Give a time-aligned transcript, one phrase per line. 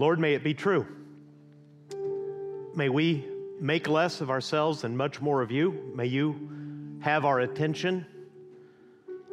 [0.00, 0.86] Lord, may it be true.
[2.74, 3.26] May we
[3.60, 5.92] make less of ourselves and much more of you.
[5.94, 8.06] May you have our attention,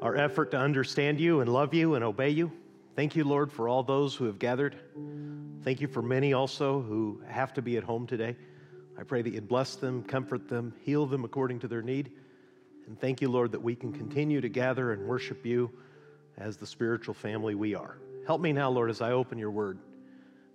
[0.01, 2.51] our effort to understand you and love you and obey you.
[2.97, 4.75] Thank you, Lord, for all those who have gathered.
[5.64, 8.36] Thank you for many also who have to be at home today.
[8.99, 12.11] I pray that you'd bless them, comfort them, heal them according to their need.
[12.88, 15.71] And thank you, Lord, that we can continue to gather and worship you
[16.38, 17.99] as the spiritual family we are.
[18.25, 19.79] Help me now, Lord, as I open your word.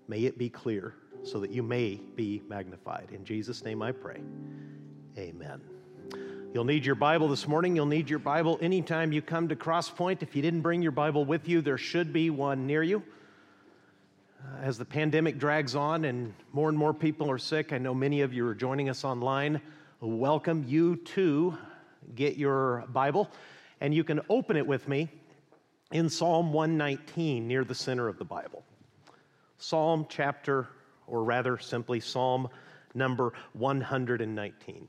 [0.08, 3.08] May it be clear so that you may be magnified.
[3.12, 4.20] In Jesus' name I pray.
[5.16, 5.60] Amen.
[6.52, 7.76] You'll need your Bible this morning.
[7.76, 10.22] You'll need your Bible anytime you come to Crosspoint.
[10.22, 13.02] If you didn't bring your Bible with you, there should be one near you.
[14.38, 17.94] Uh, as the pandemic drags on and more and more people are sick, I know
[17.94, 19.62] many of you are joining us online.
[20.00, 20.64] Welcome.
[20.66, 21.56] You too
[22.14, 23.30] get your Bible,
[23.80, 25.08] and you can open it with me
[25.92, 28.64] in Psalm 119 near the center of the Bible.
[29.62, 30.68] Psalm chapter,
[31.06, 32.48] or rather simply Psalm
[32.94, 34.88] number 119.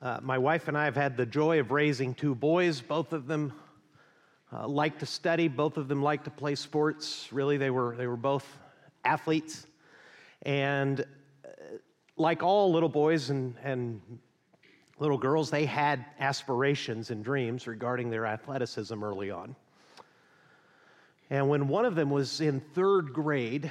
[0.00, 2.80] Uh, my wife and I have had the joy of raising two boys.
[2.80, 3.52] Both of them
[4.50, 5.48] uh, like to study.
[5.48, 7.28] Both of them like to play sports.
[7.30, 8.46] Really, they were they were both
[9.04, 9.66] athletes,
[10.42, 11.48] and uh,
[12.16, 14.00] like all little boys and and
[14.98, 19.56] little girls, they had aspirations and dreams regarding their athleticism early on.
[21.30, 23.70] And when one of them was in third grade,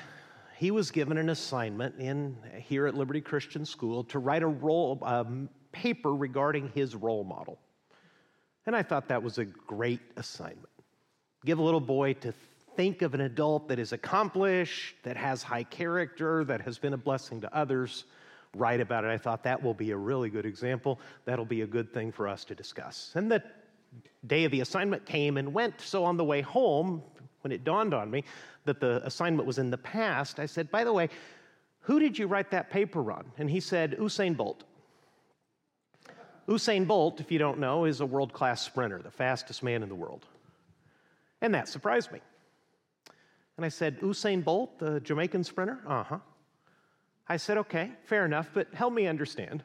[0.57, 4.99] he was given an assignment in here at Liberty Christian School to write a role
[5.03, 7.59] um, paper regarding his role model.
[8.65, 10.69] And I thought that was a great assignment.
[11.45, 12.33] Give a little boy to
[12.75, 16.97] think of an adult that is accomplished, that has high character, that has been a
[16.97, 18.05] blessing to others,
[18.55, 19.09] write about it.
[19.09, 20.99] I thought that will be a really good example.
[21.25, 23.11] That'll be a good thing for us to discuss.
[23.15, 23.43] And the
[24.25, 25.81] day of the assignment came and went.
[25.81, 27.03] So on the way home,
[27.43, 28.23] when it dawned on me
[28.65, 31.09] that the assignment was in the past, I said, By the way,
[31.81, 33.25] who did you write that paper on?
[33.37, 34.63] And he said, Usain Bolt.
[36.47, 39.89] Usain Bolt, if you don't know, is a world class sprinter, the fastest man in
[39.89, 40.25] the world.
[41.41, 42.19] And that surprised me.
[43.57, 45.79] And I said, Usain Bolt, the Jamaican sprinter?
[45.85, 46.19] Uh huh.
[47.27, 49.63] I said, okay, fair enough, but help me understand.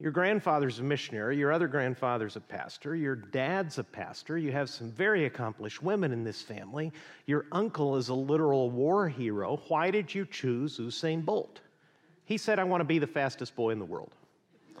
[0.00, 4.70] Your grandfather's a missionary, your other grandfather's a pastor, your dad's a pastor, you have
[4.70, 6.90] some very accomplished women in this family,
[7.26, 9.60] your uncle is a literal war hero.
[9.68, 11.60] Why did you choose Usain Bolt?
[12.24, 14.14] He said, I want to be the fastest boy in the world.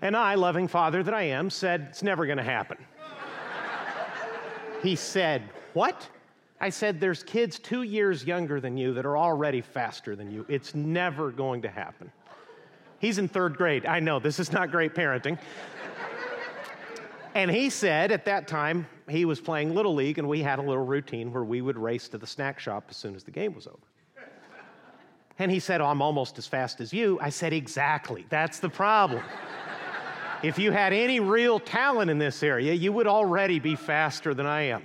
[0.00, 2.78] and I, loving father that I am, said, It's never going to happen.
[4.82, 5.42] he said,
[5.74, 6.08] What?
[6.58, 10.46] I said, There's kids two years younger than you that are already faster than you.
[10.48, 12.10] It's never going to happen.
[13.00, 13.86] He's in third grade.
[13.86, 15.38] I know, this is not great parenting.
[17.34, 20.62] and he said at that time, he was playing Little League, and we had a
[20.62, 23.54] little routine where we would race to the snack shop as soon as the game
[23.54, 23.78] was over.
[25.38, 27.18] And he said, oh, I'm almost as fast as you.
[27.20, 28.26] I said, Exactly.
[28.28, 29.22] That's the problem.
[30.42, 34.44] if you had any real talent in this area, you would already be faster than
[34.44, 34.82] I am.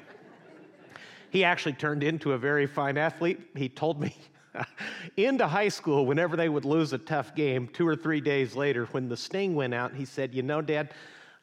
[1.30, 3.42] He actually turned into a very fine athlete.
[3.58, 4.16] He told me
[5.18, 8.86] into high school, whenever they would lose a tough game, two or three days later,
[8.92, 10.94] when the sting went out, he said, You know, Dad,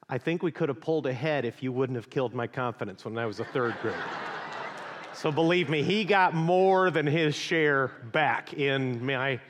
[0.08, 3.16] I think we could have pulled ahead if you wouldn't have killed my confidence when
[3.18, 4.02] I was a third grader.
[5.14, 9.40] so believe me, he got more than his share back in my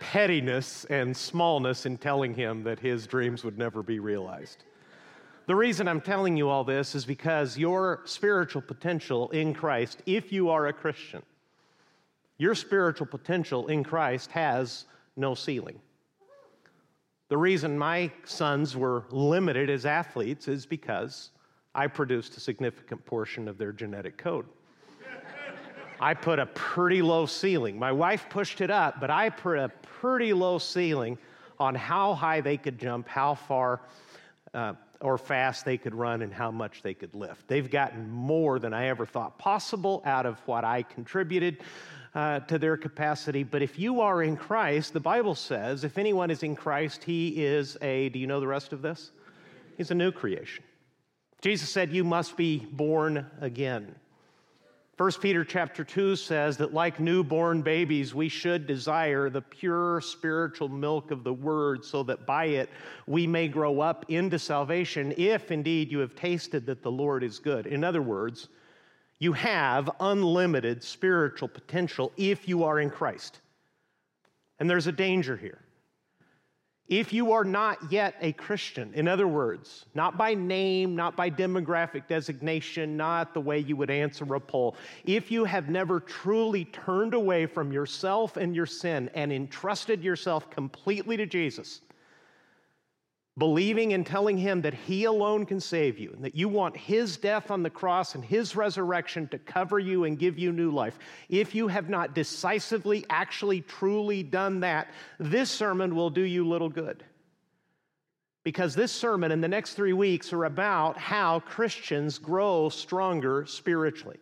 [0.00, 4.64] pettiness and smallness in telling him that his dreams would never be realized.
[5.46, 10.32] The reason I'm telling you all this is because your spiritual potential in Christ, if
[10.32, 11.22] you are a Christian,
[12.42, 14.86] your spiritual potential in Christ has
[15.16, 15.80] no ceiling.
[17.28, 21.30] The reason my sons were limited as athletes is because
[21.72, 24.46] I produced a significant portion of their genetic code.
[26.00, 27.78] I put a pretty low ceiling.
[27.78, 29.68] My wife pushed it up, but I put a
[30.00, 31.18] pretty low ceiling
[31.60, 33.82] on how high they could jump, how far
[34.52, 37.46] uh, or fast they could run, and how much they could lift.
[37.46, 41.58] They've gotten more than I ever thought possible out of what I contributed
[42.14, 43.42] uh, to their capacity.
[43.42, 47.44] But if you are in Christ, the Bible says, if anyone is in Christ, he
[47.44, 49.12] is a, do you know the rest of this?
[49.76, 50.64] He's a new creation.
[51.40, 53.96] Jesus said, You must be born again.
[54.98, 60.68] 1 Peter chapter 2 says that like newborn babies, we should desire the pure spiritual
[60.68, 62.68] milk of the word so that by it
[63.06, 67.38] we may grow up into salvation if indeed you have tasted that the Lord is
[67.38, 67.66] good.
[67.66, 68.48] In other words,
[69.22, 73.38] you have unlimited spiritual potential if you are in Christ.
[74.58, 75.60] And there's a danger here.
[76.88, 81.30] If you are not yet a Christian, in other words, not by name, not by
[81.30, 84.74] demographic designation, not the way you would answer a poll,
[85.04, 90.50] if you have never truly turned away from yourself and your sin and entrusted yourself
[90.50, 91.82] completely to Jesus,
[93.38, 97.16] believing and telling Him that He alone can save you, and that you want His
[97.16, 100.98] death on the cross and His resurrection to cover you and give you new life,
[101.28, 104.88] if you have not decisively, actually, truly done that,
[105.18, 107.04] this sermon will do you little good.
[108.44, 114.18] Because this sermon and the next three weeks are about how Christians grow stronger spiritually.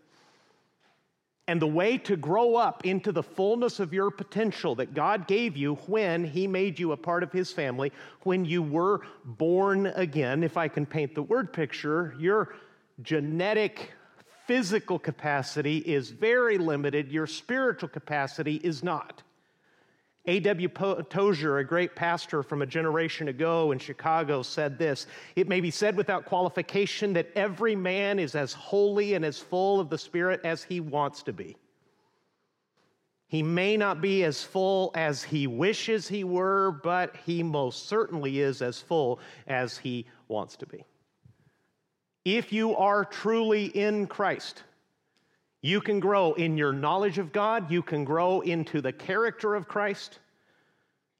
[1.48, 5.56] And the way to grow up into the fullness of your potential that God gave
[5.56, 7.92] you when He made you a part of His family,
[8.22, 12.54] when you were born again, if I can paint the word picture, your
[13.02, 13.92] genetic,
[14.46, 19.22] physical capacity is very limited, your spiritual capacity is not.
[20.26, 20.68] A.W.
[20.68, 25.70] Tozer, a great pastor from a generation ago in Chicago, said this It may be
[25.70, 30.40] said without qualification that every man is as holy and as full of the Spirit
[30.44, 31.56] as he wants to be.
[33.28, 38.40] He may not be as full as he wishes he were, but he most certainly
[38.40, 40.84] is as full as he wants to be.
[42.24, 44.64] If you are truly in Christ,
[45.62, 49.68] you can grow in your knowledge of God, you can grow into the character of
[49.68, 50.18] Christ.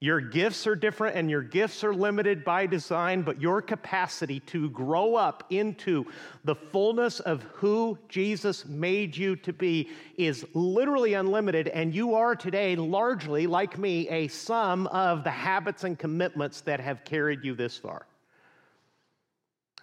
[0.03, 4.67] Your gifts are different and your gifts are limited by design, but your capacity to
[4.71, 6.07] grow up into
[6.43, 11.67] the fullness of who Jesus made you to be is literally unlimited.
[11.67, 16.79] And you are today, largely like me, a sum of the habits and commitments that
[16.79, 18.07] have carried you this far.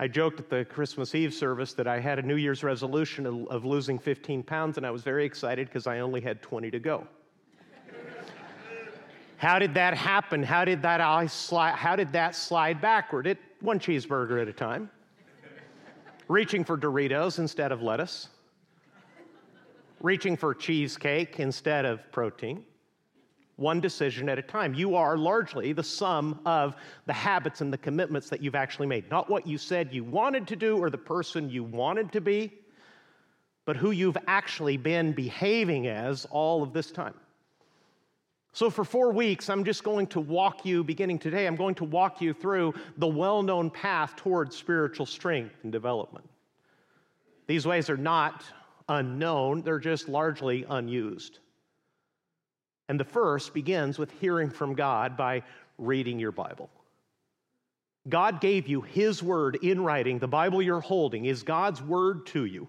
[0.01, 3.65] I joked at the Christmas Eve service that I had a New Year's resolution of,
[3.65, 7.07] losing 15 pounds, and I was very excited because I only had 20 to go.
[9.39, 10.43] how did that happen?
[10.43, 13.27] How did that, slide, how did that slide backward?
[13.27, 14.89] It one cheeseburger at a time,
[16.29, 18.29] reaching for Doritos instead of lettuce,
[20.01, 22.65] reaching for cheesecake instead of protein
[23.59, 24.73] one decision at a time.
[24.73, 26.77] You are largely the sum of
[27.07, 29.11] the habits and the commitments that you've actually made.
[29.11, 32.53] Not what you said you wanted to do or the person you wanted to be,
[33.65, 37.15] but who you've actually been behaving as all of this time.
[38.53, 41.85] So, for four weeks, I'm just going to walk you, beginning today, I'm going to
[41.85, 46.29] walk you through the well known path towards spiritual strength and development.
[47.47, 48.45] These ways are not
[48.89, 51.41] unknown, they're just largely unused.
[52.89, 55.43] And the first begins with hearing from God by
[55.77, 56.71] reading your Bible.
[58.09, 60.19] God gave you His word in writing.
[60.19, 62.69] The Bible you're holding is God's word to you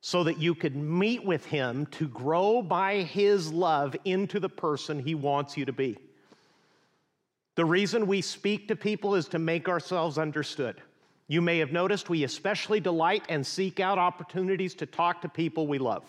[0.00, 4.98] so that you could meet with Him to grow by His love into the person
[4.98, 5.96] He wants you to be.
[7.56, 10.80] The reason we speak to people is to make ourselves understood.
[11.26, 15.66] You may have noticed we especially delight and seek out opportunities to talk to people
[15.66, 16.04] we love.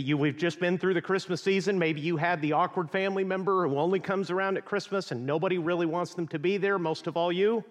[0.00, 1.78] You, we've just been through the Christmas season.
[1.78, 5.58] Maybe you had the awkward family member who only comes around at Christmas and nobody
[5.58, 7.64] really wants them to be there, most of all you.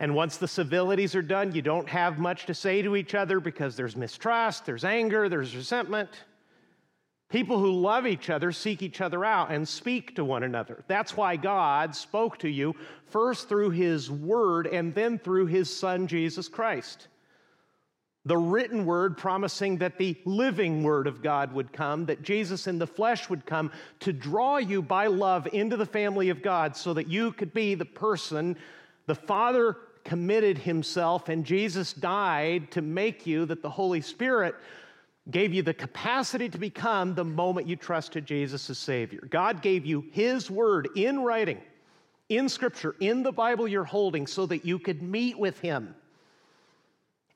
[0.00, 3.40] And once the civilities are done, you don't have much to say to each other
[3.40, 6.10] because there's mistrust, there's anger, there's resentment.
[7.28, 10.84] People who love each other seek each other out and speak to one another.
[10.86, 12.74] That's why God spoke to you
[13.06, 17.08] first through His Word and then through His Son, Jesus Christ
[18.28, 22.78] the written word promising that the living word of God would come, that Jesus in
[22.78, 26.92] the flesh would come to draw you by love into the family of God so
[26.92, 28.54] that you could be the person
[29.06, 34.54] the Father committed himself and Jesus died to make you, that the Holy Spirit
[35.30, 39.26] gave you the capacity to become the moment you trusted Jesus as Savior.
[39.30, 41.62] God gave you His Word in writing,
[42.28, 45.94] in Scripture, in the Bible you're holding, so that you could meet with Him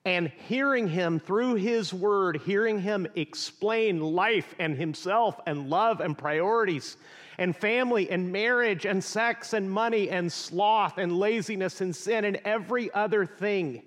[0.04, 6.18] and hearing him through his word, hearing him explain life and himself and love and
[6.18, 6.96] priorities
[7.38, 12.40] and family and marriage and sex and money and sloth and laziness and sin and
[12.44, 13.82] every other thing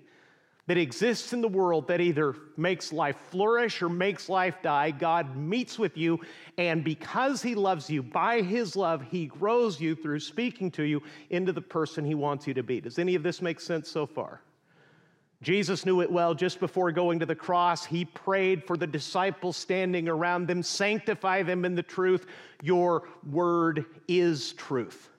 [0.66, 5.36] that exists in the world that either makes life flourish or makes life die, God
[5.36, 6.20] meets with you.
[6.58, 11.02] And because He loves you, by His love, He grows you through speaking to you
[11.30, 12.80] into the person He wants you to be.
[12.80, 14.40] Does any of this make sense so far?
[15.42, 17.84] Jesus knew it well just before going to the cross.
[17.84, 22.26] He prayed for the disciples standing around them, sanctify them in the truth.
[22.62, 25.10] Your word is truth.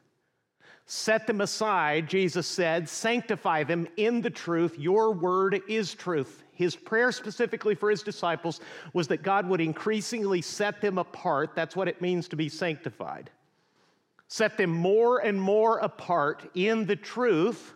[0.85, 4.79] Set them aside, Jesus said, sanctify them in the truth.
[4.79, 6.43] Your word is truth.
[6.53, 8.61] His prayer specifically for his disciples
[8.93, 11.51] was that God would increasingly set them apart.
[11.55, 13.29] That's what it means to be sanctified
[14.27, 17.73] set them more and more apart in the truth.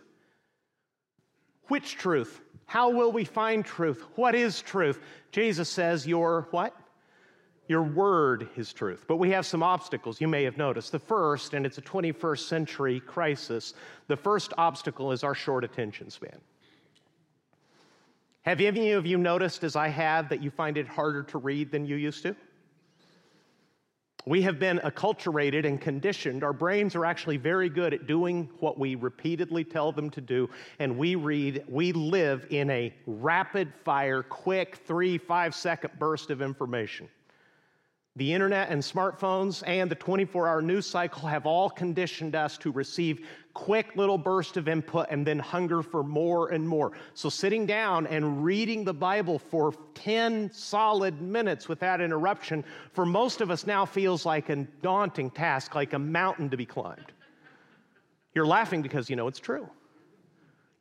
[1.72, 2.42] Which truth?
[2.66, 4.04] How will we find truth?
[4.16, 5.00] What is truth?
[5.30, 6.76] Jesus says, Your what?
[7.66, 9.06] Your word is truth.
[9.08, 10.92] But we have some obstacles you may have noticed.
[10.92, 13.72] The first, and it's a 21st century crisis,
[14.06, 16.42] the first obstacle is our short attention span.
[18.42, 21.70] Have any of you noticed, as I have, that you find it harder to read
[21.70, 22.36] than you used to?
[24.24, 26.44] We have been acculturated and conditioned.
[26.44, 30.48] Our brains are actually very good at doing what we repeatedly tell them to do.
[30.78, 36.40] And we read, we live in a rapid fire, quick, three, five second burst of
[36.40, 37.08] information.
[38.16, 42.70] The internet and smartphones and the 24 hour news cycle have all conditioned us to
[42.70, 46.92] receive quick little bursts of input and then hunger for more and more.
[47.14, 53.40] So, sitting down and reading the Bible for 10 solid minutes without interruption for most
[53.40, 57.12] of us now feels like a daunting task, like a mountain to be climbed.
[58.34, 59.70] You're laughing because you know it's true.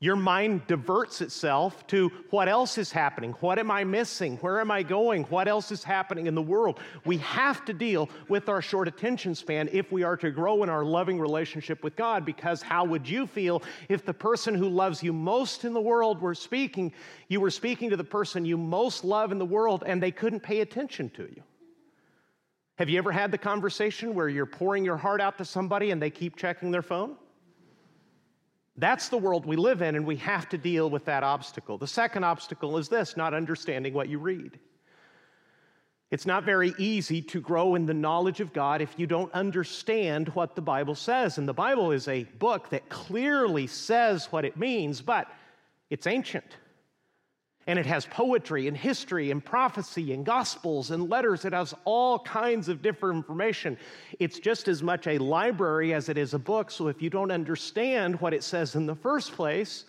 [0.01, 3.34] Your mind diverts itself to what else is happening?
[3.34, 4.38] What am I missing?
[4.38, 5.25] Where am I going?
[5.25, 6.79] What else is happening in the world?
[7.05, 10.70] We have to deal with our short attention span if we are to grow in
[10.70, 12.25] our loving relationship with God.
[12.25, 16.20] Because how would you feel if the person who loves you most in the world
[16.20, 16.91] were speaking,
[17.27, 20.39] you were speaking to the person you most love in the world and they couldn't
[20.39, 21.43] pay attention to you?
[22.79, 26.01] Have you ever had the conversation where you're pouring your heart out to somebody and
[26.01, 27.17] they keep checking their phone?
[28.82, 31.78] That's the world we live in, and we have to deal with that obstacle.
[31.78, 34.58] The second obstacle is this not understanding what you read.
[36.10, 40.30] It's not very easy to grow in the knowledge of God if you don't understand
[40.30, 41.38] what the Bible says.
[41.38, 45.28] And the Bible is a book that clearly says what it means, but
[45.92, 46.58] it's ancient.
[47.68, 51.46] And it has poetry and history and prophecy and gospels and letters.
[51.46, 53.77] It has all kinds of different information.
[54.20, 56.72] It's just as much a library as it is a book.
[56.72, 59.86] So if you don't understand what it says in the first place,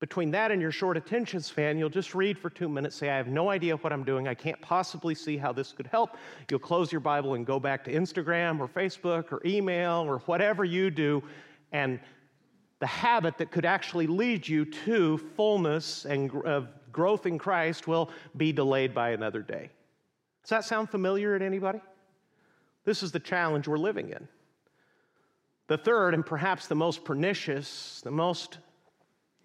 [0.00, 3.16] between that and your short attention span, you'll just read for two minutes, say, I
[3.16, 4.28] have no idea what I'm doing.
[4.28, 6.16] I can't possibly see how this could help.
[6.48, 10.64] You'll close your Bible and go back to Instagram or Facebook or email or whatever
[10.64, 11.22] you do.
[11.72, 11.98] And
[12.80, 18.10] the habit that could actually lead you to fullness and uh, growth in Christ will
[18.36, 19.70] be delayed by another day.
[20.42, 21.80] Does that sound familiar to anybody?
[22.84, 24.28] This is the challenge we're living in.
[25.66, 28.58] The third, and perhaps the most pernicious, the most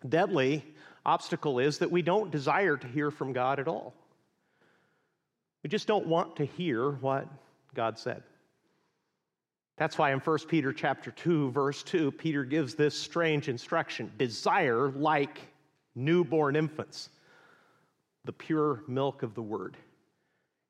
[0.07, 0.63] deadly
[1.05, 3.93] obstacle is that we don't desire to hear from God at all.
[5.63, 7.27] We just don't want to hear what
[7.73, 8.23] God said.
[9.77, 14.89] That's why in 1 Peter chapter 2 verse 2 Peter gives this strange instruction, desire
[14.89, 15.39] like
[15.95, 17.09] newborn infants
[18.25, 19.77] the pure milk of the word.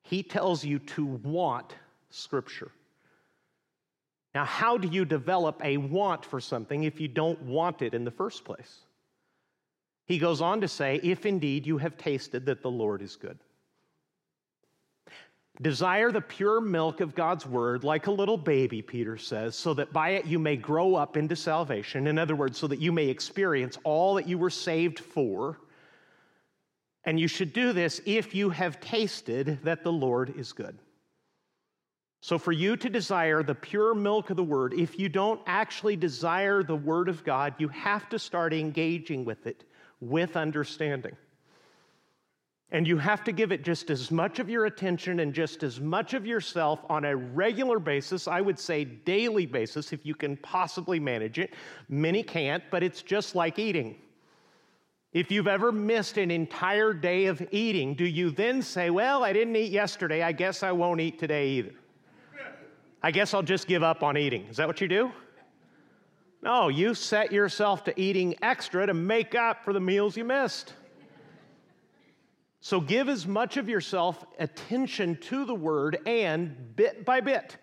[0.02, 1.74] He tells you to want
[2.10, 2.70] scripture.
[4.34, 8.04] Now, how do you develop a want for something if you don't want it in
[8.04, 8.80] the first place?
[10.06, 13.38] He goes on to say, if indeed you have tasted that the Lord is good.
[15.62, 19.92] Desire the pure milk of God's word like a little baby, Peter says, so that
[19.92, 22.08] by it you may grow up into salvation.
[22.08, 25.58] In other words, so that you may experience all that you were saved for.
[27.04, 30.76] And you should do this if you have tasted that the Lord is good.
[32.20, 35.94] So, for you to desire the pure milk of the word, if you don't actually
[35.94, 39.62] desire the word of God, you have to start engaging with it
[40.00, 41.14] with understanding.
[42.70, 45.80] And you have to give it just as much of your attention and just as
[45.80, 50.36] much of yourself on a regular basis, I would say daily basis, if you can
[50.38, 51.54] possibly manage it.
[51.88, 53.96] Many can't, but it's just like eating.
[55.12, 59.32] If you've ever missed an entire day of eating, do you then say, Well, I
[59.32, 61.74] didn't eat yesterday, I guess I won't eat today either?
[63.00, 64.46] I guess I'll just give up on eating.
[64.46, 65.12] Is that what you do?
[66.42, 70.74] No, you set yourself to eating extra to make up for the meals you missed.
[72.64, 77.58] So give as much of yourself attention to the word and bit by bit,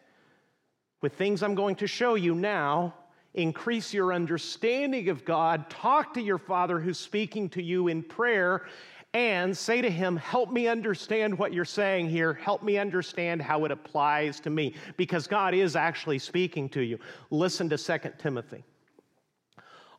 [1.01, 2.93] with things I'm going to show you now,
[3.33, 5.71] increase your understanding of God.
[5.71, 8.67] Talk to your Father who's speaking to you in prayer
[9.11, 12.33] and say to him, Help me understand what you're saying here.
[12.33, 16.99] Help me understand how it applies to me, because God is actually speaking to you.
[17.31, 18.63] Listen to 2 Timothy.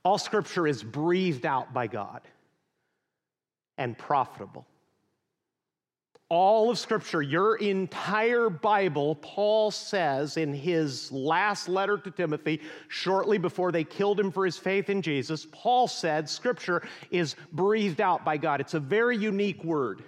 [0.04, 2.20] All scripture is breathed out by God
[3.76, 4.64] and profitable
[6.32, 13.36] all of Scripture, your entire Bible, Paul says in his last letter to Timothy, shortly
[13.36, 18.24] before they killed him for his faith in Jesus, Paul said Scripture is breathed out
[18.24, 18.62] by God.
[18.62, 20.00] It's a very unique word.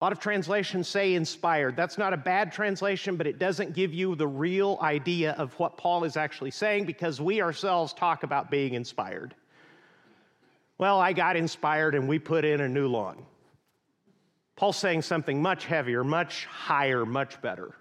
[0.00, 1.74] A lot of translations say inspired.
[1.74, 5.76] That's not a bad translation, but it doesn't give you the real idea of what
[5.76, 9.34] Paul is actually saying because we ourselves talk about being inspired.
[10.78, 13.26] Well, I got inspired and we put in a new lawn.
[14.56, 17.76] Paul's saying something much heavier, much higher, much better.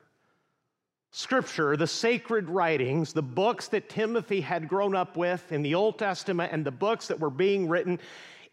[1.12, 5.98] Scripture, the sacred writings, the books that Timothy had grown up with in the Old
[5.98, 8.00] Testament, and the books that were being written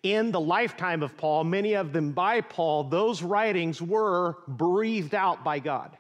[0.05, 5.43] in the lifetime of Paul, many of them by Paul, those writings were breathed out
[5.43, 5.97] by God.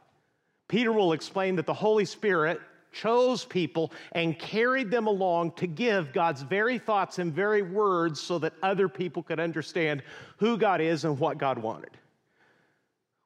[0.68, 2.60] Peter will explain that the Holy Spirit
[2.92, 8.38] chose people and carried them along to give God's very thoughts and very words so
[8.38, 10.02] that other people could understand
[10.36, 11.90] who God is and what God wanted.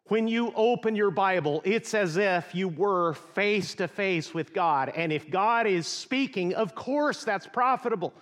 [0.09, 4.93] When you open your Bible, it's as if you were face to face with God.
[4.95, 8.15] And if God is speaking, of course that's profitable.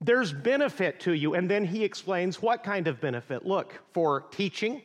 [0.00, 1.34] There's benefit to you.
[1.34, 3.44] And then he explains what kind of benefit.
[3.44, 4.80] Look, for teaching,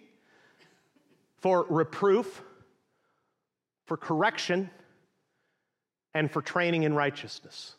[1.38, 2.44] for reproof,
[3.86, 4.70] for correction,
[6.14, 7.76] and for training in righteousness.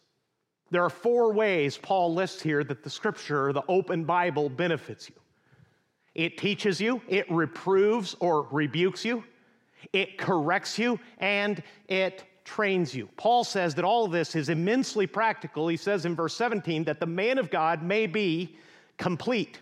[0.71, 5.15] There are four ways Paul lists here that the scripture, the open Bible, benefits you
[6.15, 9.25] it teaches you, it reproves or rebukes you,
[9.93, 13.09] it corrects you, and it trains you.
[13.17, 15.69] Paul says that all of this is immensely practical.
[15.69, 18.57] He says in verse 17 that the man of God may be
[18.97, 19.61] complete,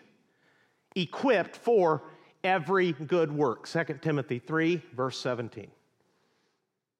[0.94, 2.04] equipped for
[2.44, 3.68] every good work.
[3.68, 5.68] 2 Timothy 3, verse 17.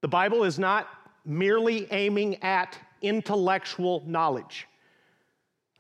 [0.03, 0.89] The Bible is not
[1.25, 4.67] merely aiming at intellectual knowledge,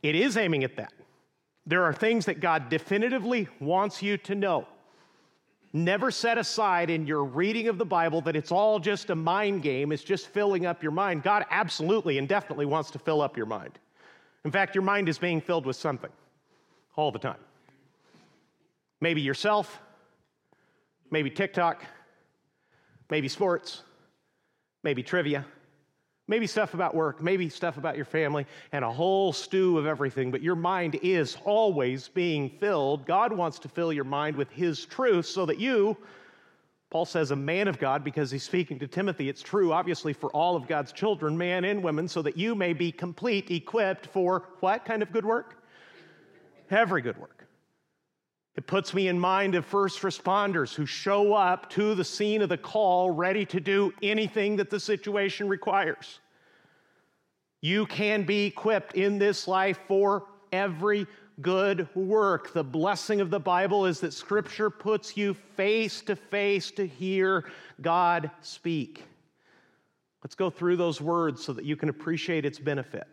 [0.02, 0.92] it is aiming at that.
[1.66, 4.66] There are things that God definitively wants you to know.
[5.72, 9.62] Never set aside in your reading of the Bible that it's all just a mind
[9.62, 11.22] game, it's just filling up your mind.
[11.22, 13.78] God absolutely and definitely wants to fill up your mind.
[14.44, 16.10] In fact, your mind is being filled with something
[16.94, 17.40] all the time.
[19.00, 19.80] Maybe yourself,
[21.10, 21.84] maybe TikTok,
[23.10, 23.82] maybe sports,
[24.82, 25.44] maybe trivia,
[26.28, 30.30] Maybe stuff about work, maybe stuff about your family, and a whole stew of everything,
[30.30, 33.06] but your mind is always being filled.
[33.06, 35.96] God wants to fill your mind with His truth so that you,
[36.90, 40.30] Paul says, a man of God, because he's speaking to Timothy, it's true, obviously, for
[40.30, 44.48] all of God's children, man and women, so that you may be complete, equipped for
[44.60, 45.62] what kind of good work?
[46.70, 47.35] Every good work.
[48.56, 52.48] It puts me in mind of first responders who show up to the scene of
[52.48, 56.20] the call ready to do anything that the situation requires.
[57.60, 61.06] You can be equipped in this life for every
[61.42, 62.54] good work.
[62.54, 67.44] The blessing of the Bible is that Scripture puts you face to face to hear
[67.82, 69.04] God speak.
[70.24, 73.06] Let's go through those words so that you can appreciate its benefit.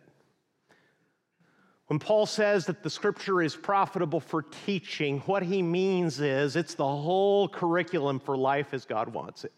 [1.88, 6.74] When Paul says that the scripture is profitable for teaching, what he means is it's
[6.74, 9.52] the whole curriculum for life as God wants it.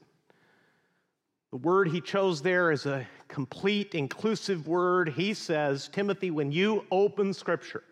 [1.52, 5.10] The word he chose there is a complete, inclusive word.
[5.10, 7.84] He says, Timothy, when you open scripture,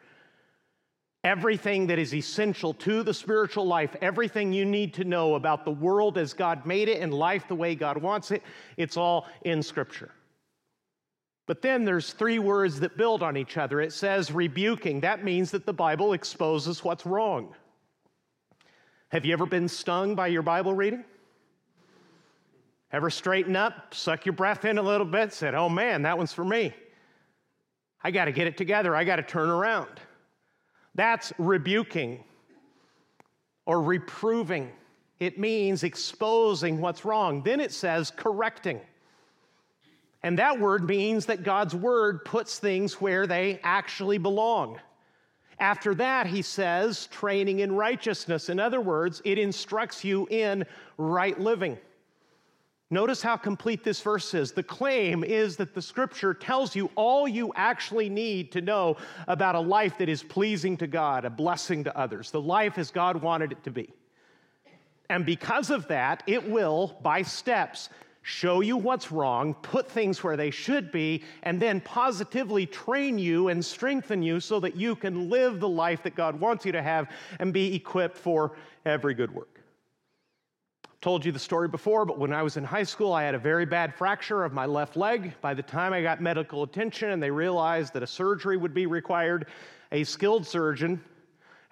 [1.23, 5.71] everything that is essential to the spiritual life, everything you need to know about the
[5.71, 8.43] world as God made it and life the way God wants it,
[8.77, 10.11] it's all in scripture.
[11.47, 13.81] But then there's three words that build on each other.
[13.81, 15.01] It says rebuking.
[15.01, 17.55] That means that the Bible exposes what's wrong.
[19.09, 21.05] Have you ever been stung by your Bible reading?
[22.93, 26.33] Ever straighten up, suck your breath in a little bit, said, oh man, that one's
[26.33, 26.73] for me.
[28.03, 28.95] I got to get it together.
[28.95, 29.89] I got to turn around.
[30.95, 32.23] That's rebuking
[33.67, 34.71] or reproving.
[35.19, 37.43] It means exposing what's wrong.
[37.43, 38.81] Then it says correcting.
[40.25, 44.81] And that word means that God's word puts things where they actually belong.
[45.61, 48.49] After that, he says, training in righteousness.
[48.49, 50.65] In other words, it instructs you in
[50.97, 51.77] right living.
[52.91, 54.53] Notice how complete this verse is.
[54.53, 58.97] The claim is that the scripture tells you all you actually need to know
[59.29, 62.91] about a life that is pleasing to God, a blessing to others, the life as
[62.91, 63.93] God wanted it to be.
[65.11, 67.91] And because of that, it will, by steps,
[68.27, 73.49] show you what's wrong, put things where they should be, and then positively train you
[73.49, 76.81] and strengthen you so that you can live the life that God wants you to
[76.81, 78.57] have and be equipped for
[78.87, 79.61] every good work.
[80.87, 83.35] I've told you the story before, but when I was in high school, I had
[83.35, 85.35] a very bad fracture of my left leg.
[85.43, 88.87] By the time I got medical attention and they realized that a surgery would be
[88.87, 89.49] required,
[89.93, 90.99] a skilled surgeon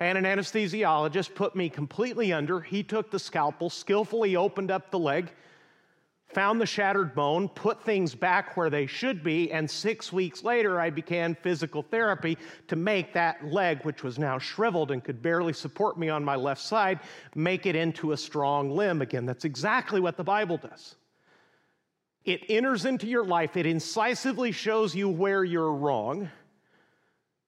[0.00, 2.60] and an anesthesiologist put me completely under.
[2.60, 5.32] He took the scalpel, skillfully opened up the leg
[6.34, 10.80] found the shattered bone, put things back where they should be, and six weeks later,
[10.80, 15.52] I began physical therapy to make that leg, which was now shriveled and could barely
[15.52, 17.00] support me on my left side,
[17.34, 19.26] make it into a strong limb again.
[19.26, 20.96] That's exactly what the Bible does.
[22.24, 26.30] It enters into your life, it incisively shows you where you're wrong.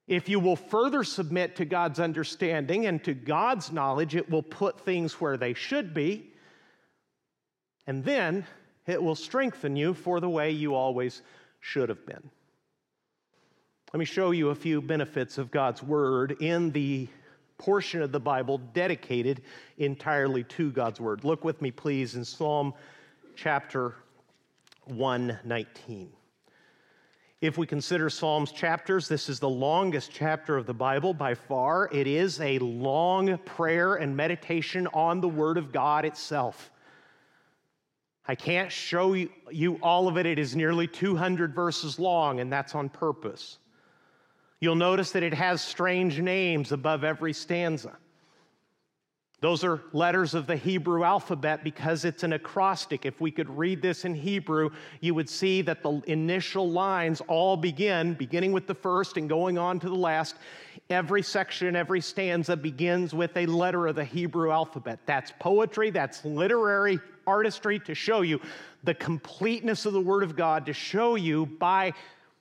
[0.07, 4.81] If you will further submit to God's understanding and to God's knowledge, it will put
[4.81, 6.31] things where they should be.
[7.87, 8.47] And then
[8.87, 11.23] it will strengthen you for the way you always
[11.61, 12.31] should have been.
[13.93, 17.09] Let me show you a few benefits of God's Word in the
[17.59, 19.43] portion of the Bible dedicated
[19.79, 21.25] entirely to God's Word.
[21.25, 22.75] Look with me, please, in Psalm
[23.37, 23.95] chapter
[24.87, 26.11] 119.
[27.41, 31.89] If we consider Psalms chapters, this is the longest chapter of the Bible by far.
[31.93, 36.71] It is a long prayer and meditation on the Word of God itself.
[38.27, 40.25] I can't show you all of it.
[40.25, 43.59] It is nearly 200 verses long, and that's on purpose.
[44.61, 47.99] You'll notice that it has strange names above every stanza.
[49.41, 53.05] Those are letters of the Hebrew alphabet because it's an acrostic.
[53.05, 54.71] If we could read this in Hebrew,
[55.03, 59.59] you would see that the initial lines all begin, beginning with the first and going
[59.59, 60.37] on to the last.
[60.89, 65.01] Every section, every stanza begins with a letter of the Hebrew alphabet.
[65.05, 68.41] That's poetry, that's literary artistry to show you
[68.83, 71.95] the completeness of the Word of God, to show you by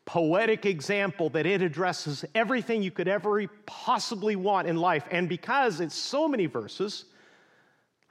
[0.06, 5.06] poetic example that it addresses everything you could ever possibly want in life.
[5.12, 7.06] And because it's so many verses,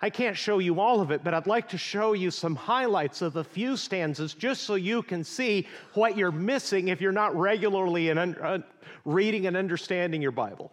[0.05, 3.23] I can't show you all of it, but I'd like to show you some highlights
[3.23, 7.37] of a few stanzas just so you can see what you're missing if you're not
[7.37, 8.59] regularly un- uh,
[9.05, 10.73] reading and understanding your Bible.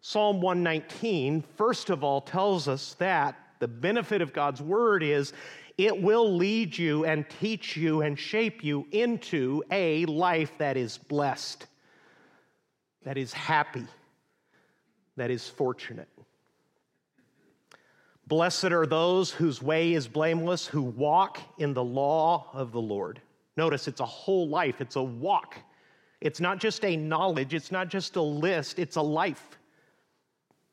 [0.00, 5.32] Psalm 119, first of all, tells us that the benefit of God's word is
[5.78, 10.98] it will lead you and teach you and shape you into a life that is
[10.98, 11.68] blessed,
[13.04, 13.86] that is happy,
[15.16, 16.08] that is fortunate.
[18.26, 23.20] Blessed are those whose way is blameless, who walk in the law of the Lord.
[23.56, 25.54] Notice it's a whole life, it's a walk.
[26.20, 29.56] It's not just a knowledge, it's not just a list, it's a life.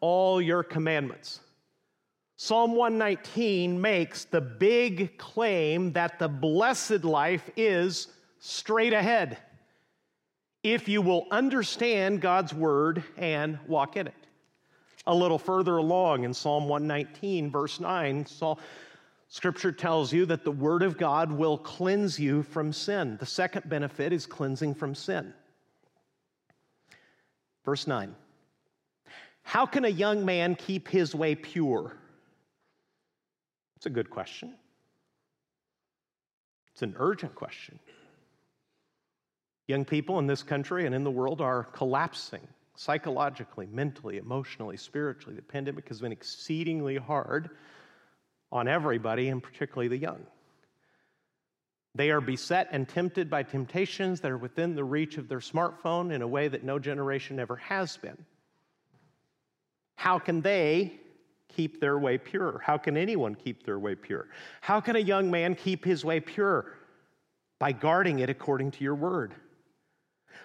[0.00, 1.40] all your commandments.
[2.36, 8.08] Psalm 119 makes the big claim that the blessed life is
[8.38, 9.38] straight ahead
[10.62, 14.14] if you will understand God's word and walk in it.
[15.06, 18.26] A little further along in Psalm 119, verse 9,
[19.28, 23.16] Scripture tells you that the word of God will cleanse you from sin.
[23.18, 25.34] The second benefit is cleansing from sin.
[27.64, 28.14] Verse 9.
[29.48, 31.96] How can a young man keep his way pure?
[33.76, 34.52] It's a good question.
[36.72, 37.78] It's an urgent question.
[39.66, 45.34] Young people in this country and in the world are collapsing psychologically, mentally, emotionally, spiritually.
[45.34, 47.48] The pandemic has been exceedingly hard
[48.52, 50.26] on everybody, and particularly the young.
[51.94, 56.12] They are beset and tempted by temptations that are within the reach of their smartphone
[56.12, 58.26] in a way that no generation ever has been.
[59.98, 60.92] How can they
[61.48, 62.62] keep their way pure?
[62.64, 64.28] How can anyone keep their way pure?
[64.60, 66.72] How can a young man keep his way pure?
[67.58, 69.34] By guarding it according to your word.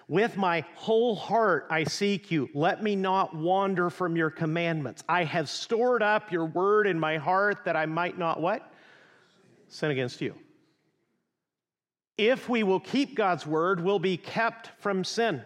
[0.08, 2.48] With my whole heart I seek you.
[2.52, 5.04] Let me not wander from your commandments.
[5.08, 8.68] I have stored up your word in my heart that I might not what?
[9.68, 10.34] Sin against you.
[12.18, 15.42] If we will keep God's word, we'll be kept from sin.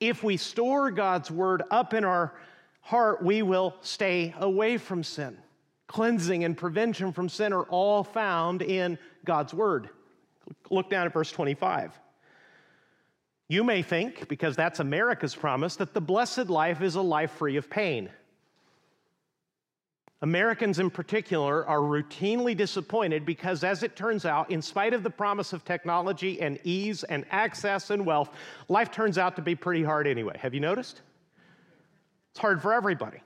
[0.00, 2.34] If we store God's word up in our
[2.80, 5.36] heart, we will stay away from sin.
[5.86, 9.90] Cleansing and prevention from sin are all found in God's word.
[10.70, 11.98] Look down at verse 25.
[13.48, 17.56] You may think, because that's America's promise, that the blessed life is a life free
[17.56, 18.08] of pain.
[20.22, 25.10] Americans in particular are routinely disappointed because, as it turns out, in spite of the
[25.10, 28.30] promise of technology and ease and access and wealth,
[28.68, 30.36] life turns out to be pretty hard anyway.
[30.38, 31.00] Have you noticed?
[32.32, 33.22] It's hard for everybody.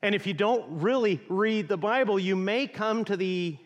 [0.00, 3.58] And if you don't really read the Bible, you may come to the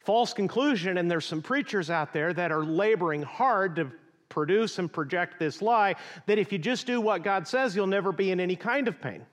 [0.00, 3.90] false conclusion, and there's some preachers out there that are laboring hard to
[4.28, 5.94] produce and project this lie
[6.26, 9.00] that if you just do what God says, you'll never be in any kind of
[9.00, 9.24] pain.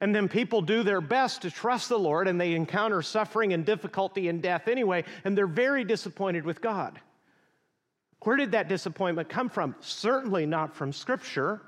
[0.00, 3.66] And then people do their best to trust the Lord and they encounter suffering and
[3.66, 6.98] difficulty and death anyway, and they're very disappointed with God.
[8.22, 9.74] Where did that disappointment come from?
[9.80, 11.62] Certainly not from Scripture.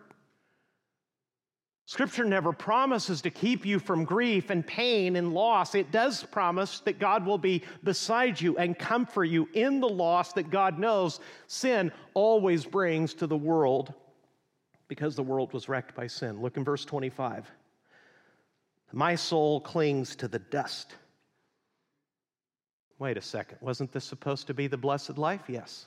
[1.86, 5.74] Scripture never promises to keep you from grief and pain and loss.
[5.74, 10.32] It does promise that God will be beside you and comfort you in the loss
[10.34, 13.92] that God knows sin always brings to the world
[14.88, 16.40] because the world was wrecked by sin.
[16.40, 17.50] Look in verse 25.
[18.92, 20.94] My soul clings to the dust.
[22.98, 23.58] Wait a second.
[23.60, 25.42] Wasn't this supposed to be the blessed life?
[25.48, 25.86] Yes.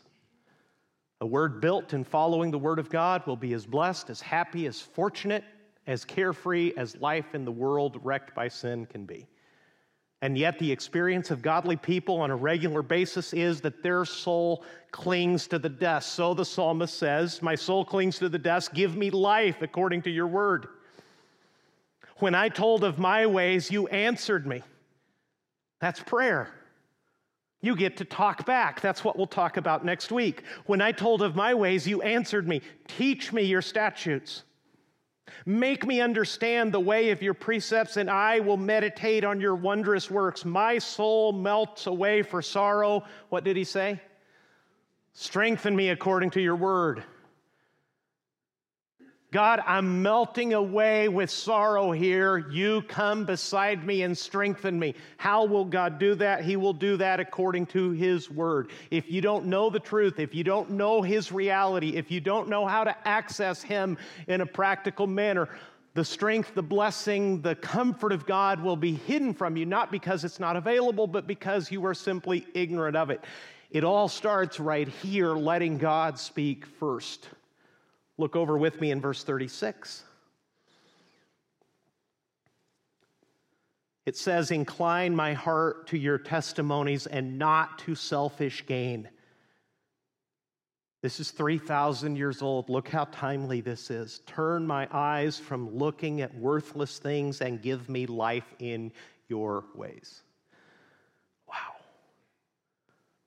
[1.22, 4.66] A word built in following the Word of God will be as blessed, as happy,
[4.66, 5.46] as fortunate,
[5.88, 9.28] as carefree as life in the world wrecked by sin can be.
[10.22, 14.66] And yet, the experience of godly people on a regular basis is that their soul
[14.92, 16.14] clings to the dust.
[16.14, 18.74] So the psalmist says, My soul clings to the dust.
[18.74, 20.68] Give me life according to your word.
[22.18, 24.62] When I told of my ways, you answered me.
[25.80, 26.50] That's prayer.
[27.62, 28.80] You get to talk back.
[28.80, 30.44] That's what we'll talk about next week.
[30.66, 32.62] When I told of my ways, you answered me.
[32.88, 34.44] Teach me your statutes.
[35.46, 40.10] Make me understand the way of your precepts, and I will meditate on your wondrous
[40.10, 40.46] works.
[40.46, 43.04] My soul melts away for sorrow.
[43.30, 44.00] What did he say?
[45.14, 47.04] Strengthen me according to your word.
[49.36, 52.38] God, I'm melting away with sorrow here.
[52.38, 54.96] You come beside me and strengthen me.
[55.18, 56.46] How will God do that?
[56.46, 58.70] He will do that according to His word.
[58.92, 62.48] If you don't know the truth, if you don't know His reality, if you don't
[62.48, 63.98] know how to access Him
[64.30, 65.50] in a practical manner,
[65.96, 70.24] the strength, the blessing, the comfort of God will be hidden from you, not because
[70.24, 73.22] it's not available, but because you are simply ignorant of it.
[73.70, 77.28] It all starts right here, letting God speak first.
[78.18, 80.04] Look over with me in verse 36.
[84.06, 89.10] It says, Incline my heart to your testimonies and not to selfish gain.
[91.02, 92.70] This is 3,000 years old.
[92.70, 94.22] Look how timely this is.
[94.26, 98.92] Turn my eyes from looking at worthless things and give me life in
[99.28, 100.24] your ways.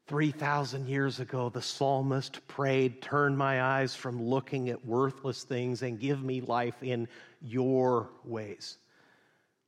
[0.08, 6.00] 3,000 years ago, the psalmist prayed, Turn my eyes from looking at worthless things and
[6.00, 7.06] give me life in
[7.42, 8.78] your ways.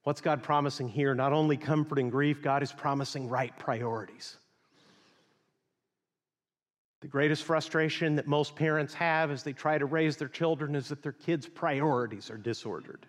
[0.05, 1.15] What's God promising here?
[1.15, 4.39] Not only comfort and grief, God is promising right priorities.
[7.03, 10.89] The greatest frustration that most parents have as they try to raise their children is
[10.89, 13.07] that their kids' priorities are disordered.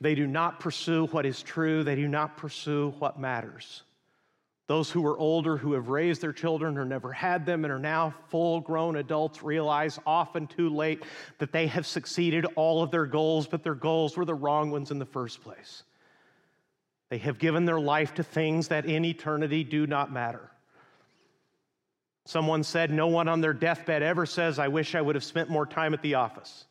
[0.00, 3.82] They do not pursue what is true, they do not pursue what matters.
[4.66, 7.78] Those who are older, who have raised their children or never had them and are
[7.78, 11.02] now full grown adults, realize often too late
[11.38, 14.90] that they have succeeded all of their goals, but their goals were the wrong ones
[14.90, 15.82] in the first place.
[17.10, 20.50] They have given their life to things that in eternity do not matter.
[22.24, 25.50] Someone said, No one on their deathbed ever says, I wish I would have spent
[25.50, 26.64] more time at the office.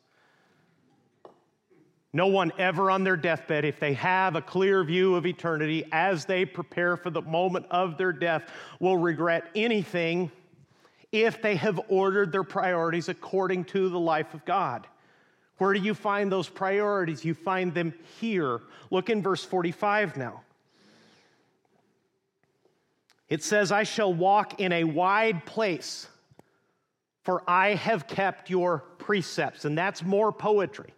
[2.14, 6.24] No one ever on their deathbed, if they have a clear view of eternity as
[6.24, 8.44] they prepare for the moment of their death,
[8.78, 10.30] will regret anything
[11.10, 14.86] if they have ordered their priorities according to the life of God.
[15.58, 17.24] Where do you find those priorities?
[17.24, 18.60] You find them here.
[18.92, 20.42] Look in verse 45 now.
[23.28, 26.06] It says, I shall walk in a wide place,
[27.22, 29.64] for I have kept your precepts.
[29.64, 30.94] And that's more poetry.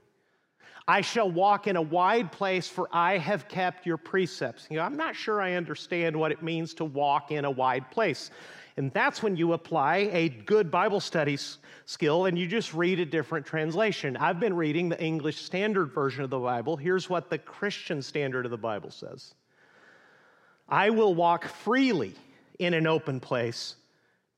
[0.88, 4.68] I shall walk in a wide place, for I have kept your precepts.
[4.70, 7.90] You know, I'm not sure I understand what it means to walk in a wide
[7.90, 8.31] place.
[8.77, 11.38] And that's when you apply a good Bible study
[11.87, 14.16] skill and you just read a different translation.
[14.16, 16.77] I've been reading the English Standard Version of the Bible.
[16.77, 19.35] Here's what the Christian Standard of the Bible says
[20.68, 22.14] I will walk freely
[22.59, 23.77] in an open place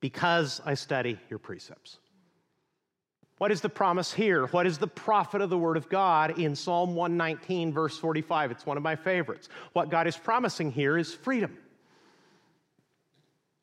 [0.00, 1.98] because I study your precepts.
[3.38, 4.46] What is the promise here?
[4.48, 8.50] What is the profit of the Word of God in Psalm 119, verse 45?
[8.50, 9.48] It's one of my favorites.
[9.72, 11.56] What God is promising here is freedom.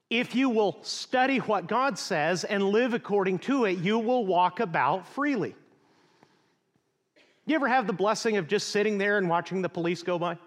[0.09, 4.61] If you will study what God says and live according to it, you will walk
[4.61, 5.55] about freely.
[7.45, 10.37] You ever have the blessing of just sitting there and watching the police go by?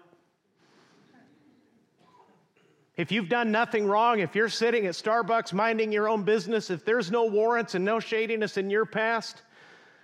[2.99, 6.83] If you've done nothing wrong, if you're sitting at Starbucks minding your own business, if
[6.83, 9.41] there's no warrants and no shadiness in your past,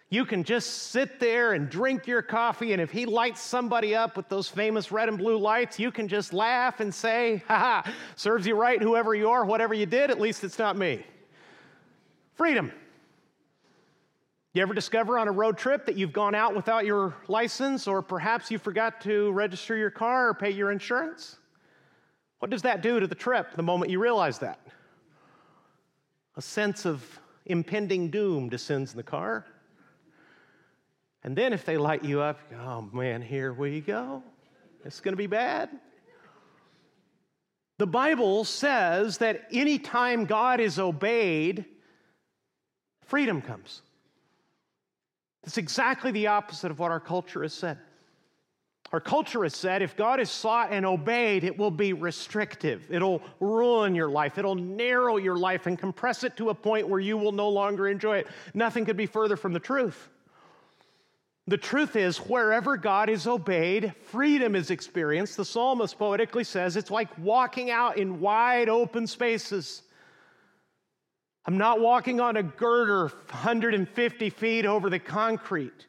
[0.10, 4.16] You can just sit there and drink your coffee, and if he lights somebody up
[4.16, 7.94] with those famous red and blue lights, you can just laugh and say, ha ha,
[8.16, 11.04] serves you right, whoever you are, whatever you did, at least it's not me.
[12.36, 12.72] Freedom.
[14.54, 18.04] You ever discover on a road trip that you've gone out without your license, or
[18.04, 21.38] perhaps you forgot to register your car or pay your insurance?
[22.40, 24.60] What does that do to the trip the moment you realize that?
[26.36, 27.04] A sense of
[27.46, 29.46] impending doom descends in the car.
[31.24, 34.22] And then if they light you up, oh man, here we go.
[34.84, 35.70] It's going to be bad.
[37.78, 41.66] The Bible says that anytime God is obeyed,
[43.02, 43.82] freedom comes.
[45.44, 47.78] It's exactly the opposite of what our culture has said.
[48.92, 52.86] Our culture has said if God is sought and obeyed, it will be restrictive.
[52.90, 54.38] It'll ruin your life.
[54.38, 57.88] It'll narrow your life and compress it to a point where you will no longer
[57.88, 58.28] enjoy it.
[58.54, 60.10] Nothing could be further from the truth.
[61.48, 65.38] The truth is, wherever God is obeyed, freedom is experienced.
[65.38, 69.84] The psalmist poetically says it's like walking out in wide open spaces.
[71.46, 75.86] I'm not walking on a girder 150 feet over the concrete.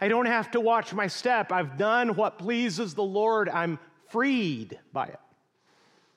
[0.00, 1.52] I don't have to watch my step.
[1.52, 3.48] I've done what pleases the Lord.
[3.48, 5.20] I'm freed by it.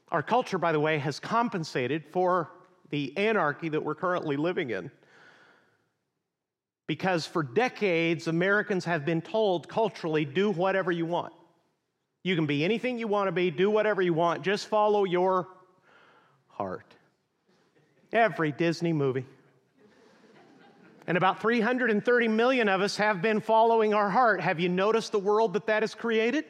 [0.10, 2.52] Our culture, by the way, has compensated for
[2.91, 4.91] the anarchy that we're currently living in.
[6.88, 11.34] Because for decades, Americans have been told culturally do whatever you want.
[12.24, 15.48] You can be anything you want to be, do whatever you want, just follow your
[16.48, 16.93] heart.
[18.13, 19.26] Every Disney movie.
[21.05, 24.39] And about 330 million of us have been following our heart.
[24.39, 26.45] Have you noticed the world that that has created?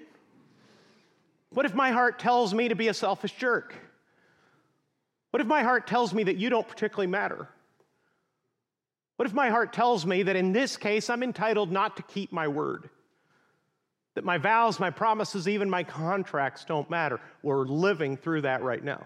[1.50, 3.74] What if my heart tells me to be a selfish jerk?
[5.32, 7.48] What if my heart tells me that you don't particularly matter?
[9.18, 12.32] What if my heart tells me that in this case I'm entitled not to keep
[12.32, 12.90] my word?
[14.16, 17.20] That my vows, my promises, even my contracts don't matter?
[17.42, 19.06] We're living through that right now.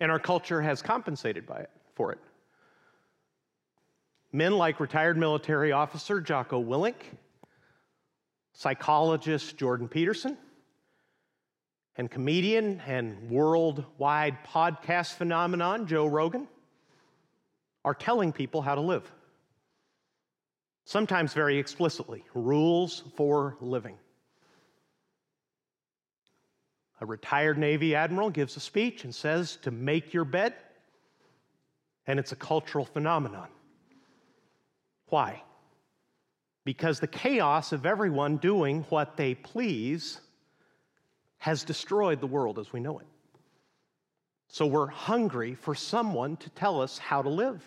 [0.00, 2.18] And our culture has compensated by it, for it.
[4.34, 6.96] Men like retired military officer Jocko Willink,
[8.52, 10.36] psychologist Jordan Peterson,
[11.96, 16.48] and comedian and worldwide podcast phenomenon Joe Rogan
[17.84, 19.08] are telling people how to live.
[20.84, 23.96] Sometimes very explicitly rules for living.
[27.00, 30.54] A retired Navy admiral gives a speech and says to make your bed,
[32.08, 33.46] and it's a cultural phenomenon.
[35.14, 35.44] Why?
[36.64, 40.20] Because the chaos of everyone doing what they please
[41.38, 43.06] has destroyed the world as we know it.
[44.48, 47.62] So we're hungry for someone to tell us how to live.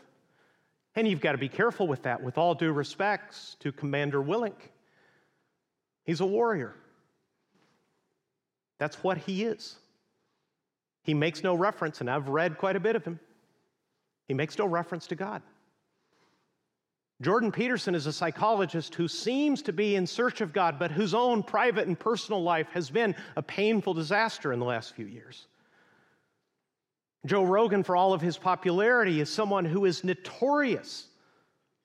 [0.94, 4.60] And you've got to be careful with that, with all due respects to Commander Willink.
[6.04, 6.76] He's a warrior.
[8.78, 9.78] That's what he is.
[11.02, 13.22] He makes no reference, and I've read quite a bit of him.
[14.28, 15.42] He makes no reference to God.
[17.22, 21.16] Jordan Peterson is a psychologist who seems to be in search of God, but whose
[21.16, 25.48] own private and personal life has been a painful disaster in the last few years.
[27.26, 31.08] Joe Rogan, for all of his popularity, is someone who is notorious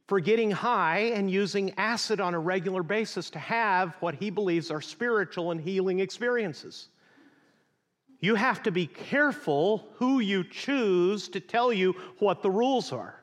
[0.07, 4.71] for getting high and using acid on a regular basis to have what he believes
[4.71, 6.90] are spiritual and healing experiences.
[8.21, 13.21] You have to be careful who you choose to tell you what the rules are.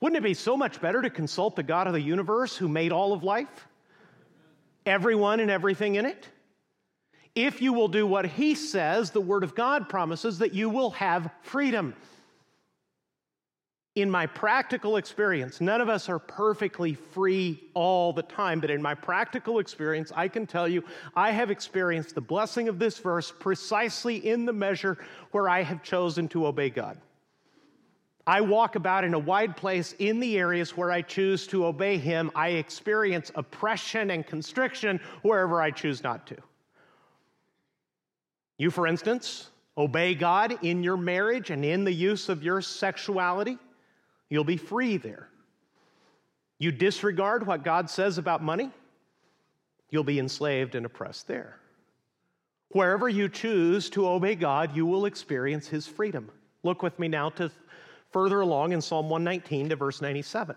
[0.00, 2.92] Wouldn't it be so much better to consult the God of the universe who made
[2.92, 3.68] all of life?
[4.86, 6.28] Everyone and everything in it?
[7.34, 10.90] If you will do what he says, the Word of God promises that you will
[10.90, 11.94] have freedom.
[13.94, 18.80] In my practical experience, none of us are perfectly free all the time, but in
[18.80, 20.84] my practical experience, I can tell you
[21.16, 24.98] I have experienced the blessing of this verse precisely in the measure
[25.32, 26.98] where I have chosen to obey God.
[28.28, 31.96] I walk about in a wide place in the areas where I choose to obey
[31.96, 32.30] Him.
[32.34, 36.36] I experience oppression and constriction wherever I choose not to.
[38.58, 43.56] You, for instance, obey God in your marriage and in the use of your sexuality,
[44.28, 45.30] you'll be free there.
[46.58, 48.68] You disregard what God says about money,
[49.88, 51.60] you'll be enslaved and oppressed there.
[52.72, 56.30] Wherever you choose to obey God, you will experience His freedom.
[56.62, 57.50] Look with me now to
[58.10, 60.56] further along in Psalm 119 to verse 97.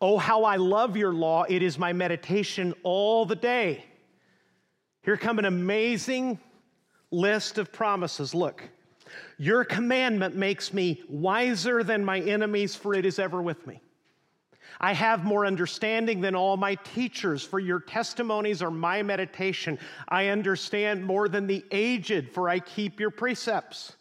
[0.00, 1.44] Oh, how I love your law.
[1.48, 3.84] It is my meditation all the day.
[5.02, 6.38] Here come an amazing
[7.10, 8.34] list of promises.
[8.34, 8.62] Look,
[9.38, 13.80] your commandment makes me wiser than my enemies, for it is ever with me.
[14.80, 19.78] I have more understanding than all my teachers, for your testimonies are my meditation.
[20.08, 23.96] I understand more than the aged, for I keep your precepts.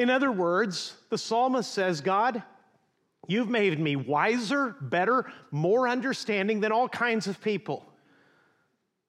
[0.00, 2.42] In other words, the psalmist says, God,
[3.28, 7.84] you've made me wiser, better, more understanding than all kinds of people.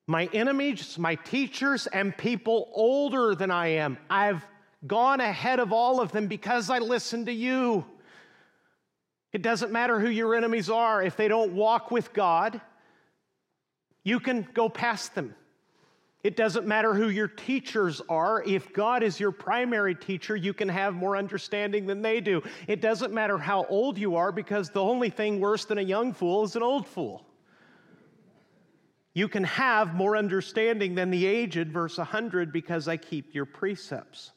[0.05, 3.99] My enemies, my teachers, and people older than I am.
[4.09, 4.45] I've
[4.85, 7.85] gone ahead of all of them because I listen to you.
[9.31, 12.59] It doesn't matter who your enemies are, if they don't walk with God,
[14.03, 15.35] you can go past them.
[16.23, 18.43] It doesn't matter who your teachers are.
[18.43, 22.43] If God is your primary teacher, you can have more understanding than they do.
[22.67, 26.13] It doesn't matter how old you are because the only thing worse than a young
[26.13, 27.25] fool is an old fool.
[29.13, 34.31] You can have more understanding than the aged, verse 100, because I keep your precepts.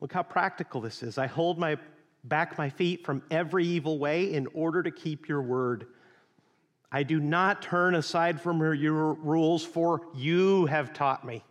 [0.00, 1.18] Look how practical this is.
[1.18, 1.78] I hold my
[2.22, 5.86] back my feet from every evil way in order to keep your word.
[6.96, 11.44] I do not turn aside from your rules, for you have taught me.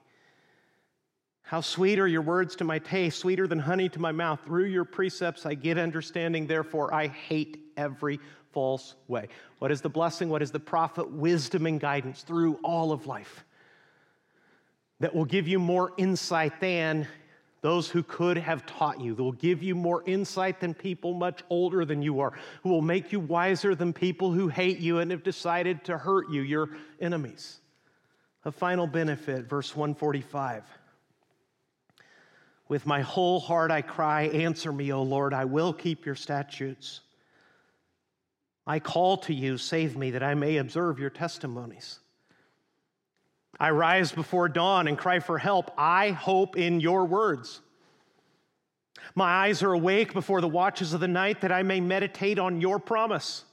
[1.44, 4.40] How sweet are your words to my taste, sweeter than honey to my mouth.
[4.44, 8.20] Through your precepts I get understanding, therefore I hate every
[8.54, 9.28] false way.
[9.60, 10.30] What is the blessing?
[10.30, 11.12] What is the profit?
[11.12, 13.46] Wisdom and guidance through all of life
[15.00, 17.08] that will give you more insight than
[17.66, 19.16] those who could have taught you.
[19.16, 23.12] Will give you more insight than people much older than you are, who will make
[23.12, 26.70] you wiser than people who hate you and have decided to hurt you, your
[27.02, 27.58] enemies.
[28.44, 30.64] A final benefit, verse 145.
[32.68, 37.02] With my whole heart I cry, Answer me, O Lord, I will keep your statutes.
[38.68, 41.98] I call to you, save me, that I may observe your testimonies.
[43.60, 45.72] I rise before dawn and cry for help.
[45.78, 47.62] I hope in your words.
[49.14, 52.60] My eyes are awake before the watches of the night that I may meditate on
[52.60, 53.46] your promise.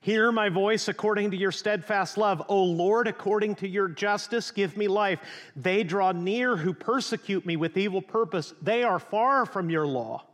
[0.00, 2.42] Hear my voice according to your steadfast love.
[2.48, 5.18] O Lord, according to your justice, give me life.
[5.56, 8.54] They draw near who persecute me with evil purpose.
[8.62, 10.24] They are far from your law.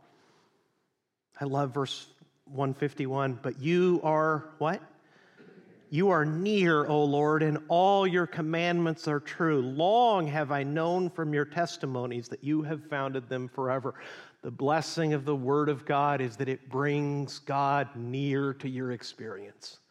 [1.41, 2.07] I love verse
[2.45, 3.39] 151.
[3.41, 4.79] But you are what?
[5.93, 9.61] You are near, O Lord, and all your commandments are true.
[9.61, 13.93] Long have I known from your testimonies that you have founded them forever.
[14.41, 18.91] The blessing of the Word of God is that it brings God near to your
[18.91, 19.81] experience.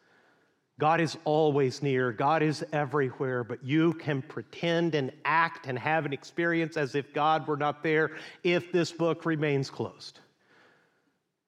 [0.81, 6.05] God is always near, God is everywhere, but you can pretend and act and have
[6.05, 10.19] an experience as if God were not there if this book remains closed.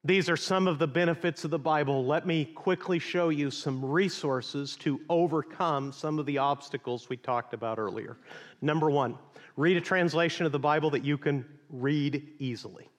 [0.07, 2.05] These are some of the benefits of the Bible.
[2.05, 7.55] Let me quickly show you some resources to overcome some of the obstacles we talked
[7.55, 8.19] about earlier.
[8.61, 9.17] Number one,
[9.57, 12.91] read a translation of the Bible that you can read easily.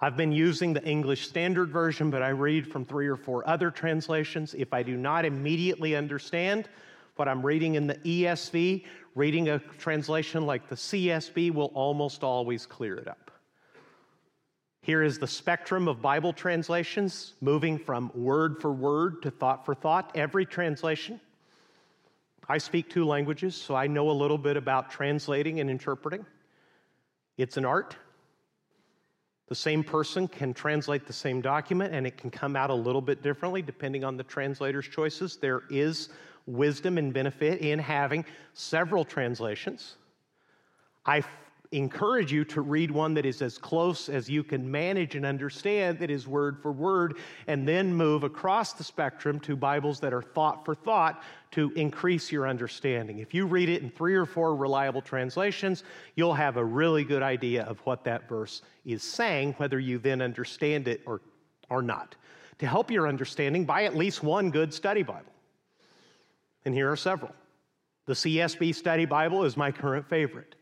[0.00, 3.72] I've been using the English Standard Version, but I read from three or four other
[3.72, 4.54] translations.
[4.54, 6.68] If I do not immediately understand
[7.16, 8.84] what I'm reading in the ESV,
[9.16, 13.23] reading a translation like the CSB will almost always clear it up.
[14.84, 19.74] Here is the spectrum of Bible translations, moving from word for word to thought for
[19.74, 21.18] thought, every translation.
[22.50, 26.26] I speak two languages, so I know a little bit about translating and interpreting.
[27.38, 27.96] It's an art.
[29.48, 33.00] The same person can translate the same document, and it can come out a little
[33.00, 35.38] bit differently depending on the translator's choices.
[35.38, 36.10] There is
[36.44, 39.96] wisdom and benefit in having several translations.
[41.06, 41.24] I
[41.74, 45.98] encourage you to read one that is as close as you can manage and understand,
[45.98, 47.16] that is word for word,
[47.48, 52.30] and then move across the spectrum to Bibles that are thought for thought to increase
[52.30, 53.18] your understanding.
[53.18, 55.82] If you read it in three or four reliable translations,
[56.14, 60.22] you'll have a really good idea of what that verse is saying, whether you then
[60.22, 61.20] understand it or,
[61.70, 62.14] or not.
[62.58, 65.32] To help your understanding, buy at least one good study Bible.
[66.64, 67.34] And here are several.
[68.06, 70.54] The CSB Study Bible is my current favorite.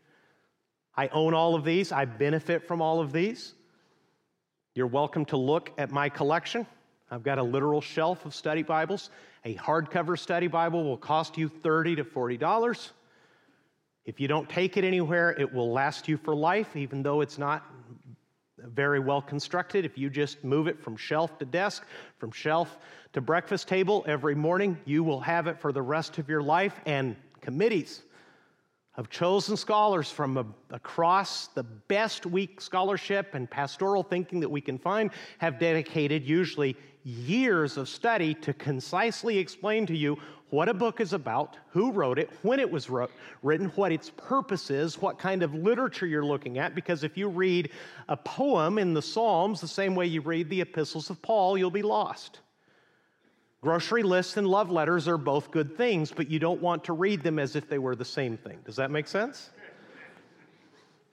[0.95, 3.53] I own all of these, I benefit from all of these.
[4.75, 6.67] You're welcome to look at my collection.
[7.09, 9.09] I've got a literal shelf of study Bibles.
[9.45, 12.91] A hardcover study Bible will cost you 30 to $40.
[14.05, 17.37] If you don't take it anywhere, it will last you for life, even though it's
[17.37, 17.65] not
[18.57, 19.85] very well constructed.
[19.85, 21.85] If you just move it from shelf to desk,
[22.17, 22.77] from shelf
[23.13, 26.79] to breakfast table every morning, you will have it for the rest of your life.
[26.85, 28.01] And committees,
[28.95, 34.61] of chosen scholars from a, across the best weak scholarship and pastoral thinking that we
[34.61, 40.17] can find have dedicated usually years of study to concisely explain to you
[40.51, 43.09] what a book is about, who wrote it, when it was wrote,
[43.41, 46.75] written, what its purpose is, what kind of literature you're looking at.
[46.75, 47.71] Because if you read
[48.07, 51.71] a poem in the Psalms the same way you read the epistles of Paul, you'll
[51.71, 52.41] be lost.
[53.63, 57.23] Grocery lists and love letters are both good things, but you don't want to read
[57.23, 58.59] them as if they were the same thing.
[58.65, 59.51] Does that make sense?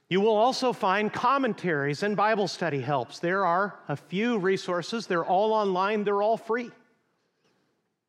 [0.09, 3.19] You will also find commentaries and Bible study helps.
[3.19, 6.71] There are a few resources, they're all online, they're all free.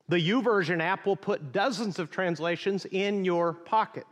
[0.08, 4.06] The YouVersion app will put dozens of translations in your pocket.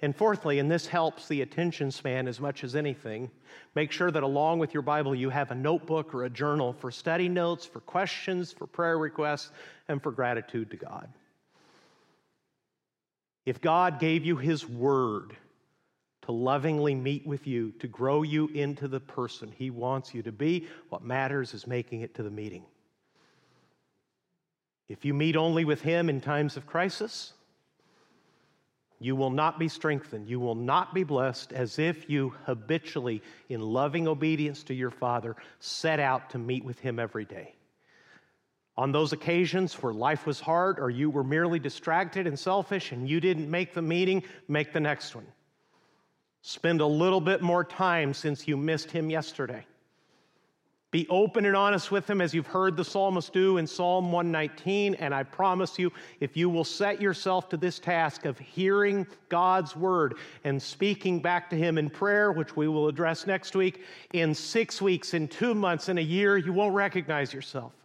[0.00, 3.30] And fourthly, and this helps the attention span as much as anything,
[3.74, 6.92] make sure that along with your Bible you have a notebook or a journal for
[6.92, 9.50] study notes, for questions, for prayer requests,
[9.88, 11.08] and for gratitude to God.
[13.44, 15.36] If God gave you His Word
[16.22, 20.32] to lovingly meet with you, to grow you into the person He wants you to
[20.32, 22.62] be, what matters is making it to the meeting.
[24.88, 27.32] If you meet only with Him in times of crisis,
[29.00, 30.28] you will not be strengthened.
[30.28, 35.36] You will not be blessed as if you habitually, in loving obedience to your Father,
[35.60, 37.54] set out to meet with Him every day.
[38.76, 43.08] On those occasions where life was hard or you were merely distracted and selfish and
[43.08, 45.26] you didn't make the meeting, make the next one.
[46.42, 49.66] Spend a little bit more time since you missed Him yesterday.
[50.90, 54.94] Be open and honest with him as you've heard the psalmist do in Psalm 119.
[54.94, 59.76] And I promise you, if you will set yourself to this task of hearing God's
[59.76, 60.14] word
[60.44, 63.84] and speaking back to him in prayer, which we will address next week,
[64.14, 67.77] in six weeks, in two months, in a year, you won't recognize yourself.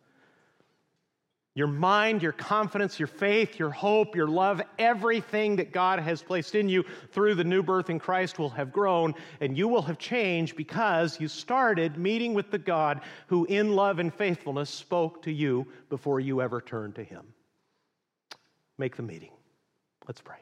[1.56, 6.56] Your mind, your confidence, your faith, your hope, your love, everything that God has placed
[6.56, 10.00] in you through the new birth in Christ will have grown, and you will have
[10.00, 15.32] changed because you started meeting with the God who, in love and faithfulness, spoke to
[15.32, 17.24] you before you ever turned to Him.
[18.80, 19.32] Make the meeting.
[20.08, 20.38] Let's pray.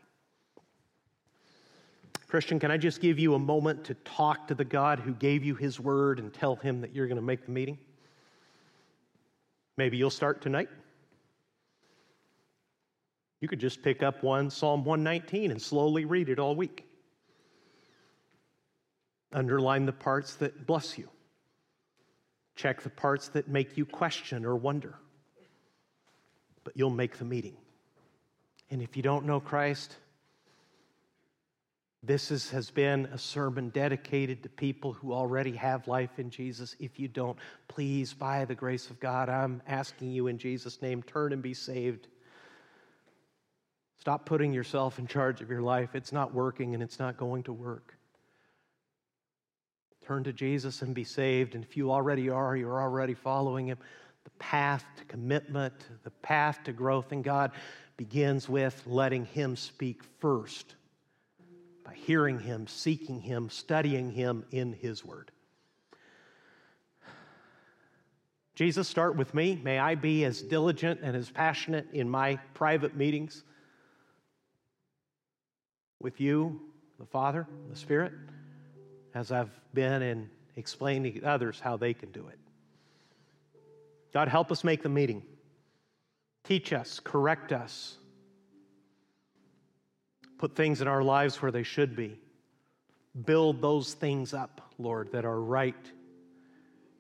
[2.30, 5.44] Christian, can I just give you a moment to talk to the God who gave
[5.44, 7.78] you His word and tell Him that you're going to make the meeting?
[9.76, 10.70] Maybe you'll start tonight.
[13.42, 16.86] You could just pick up one Psalm 119 and slowly read it all week.
[19.34, 21.10] Underline the parts that bless you.
[22.56, 24.96] Check the parts that make you question or wonder.
[26.64, 27.58] But you'll make the meeting.
[28.70, 29.96] And if you don't know Christ,
[32.04, 36.76] this is, has been a sermon dedicated to people who already have life in Jesus.
[36.80, 37.38] If you don't,
[37.68, 41.54] please, by the grace of God, I'm asking you in Jesus' name, turn and be
[41.54, 42.08] saved.
[44.02, 45.94] Stop putting yourself in charge of your life.
[45.94, 47.94] It's not working and it's not going to work.
[50.08, 51.54] Turn to Jesus and be saved.
[51.54, 53.78] And if you already are, you're already following Him.
[54.24, 57.52] The path to commitment, the path to growth in God
[57.96, 60.74] begins with letting Him speak first
[61.84, 65.30] by hearing Him, seeking Him, studying Him in His Word.
[68.56, 69.62] Jesus, start with me.
[69.64, 73.44] May I be as diligent and as passionate in my private meetings
[76.02, 76.60] with you,
[77.00, 78.14] the Father, the Spirit,
[79.14, 82.40] as I've been in explaining to others how they can do it.
[84.14, 85.24] God, help us make the meeting.
[86.44, 87.98] Teach us, correct us,
[90.38, 92.20] put things in our lives where they should be.
[93.26, 95.76] Build those things up, Lord, that are right.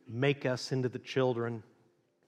[0.07, 1.63] Make us into the children,